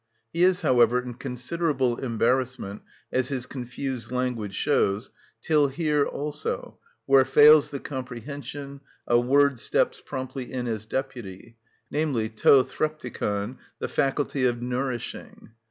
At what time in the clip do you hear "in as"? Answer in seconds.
10.51-10.87